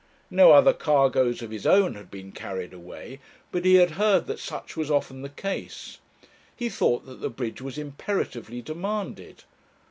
No 0.31 0.51
other 0.53 0.73
cargoes 0.73 1.43
of 1.43 1.51
his 1.51 1.67
own 1.67 1.93
had 1.93 2.09
been 2.09 2.31
carried 2.31 2.73
away, 2.73 3.19
but 3.51 3.65
he 3.65 3.75
had 3.75 3.91
heard 3.91 4.25
that 4.25 4.39
such 4.39 4.75
was 4.75 4.89
often 4.89 5.21
the 5.21 5.29
case. 5.29 5.99
He 6.55 6.69
thought 6.69 7.05
that 7.05 7.21
the 7.21 7.29
bridge 7.29 7.61
was 7.61 7.77
imperatively 7.77 8.63
demanded. 8.63 9.43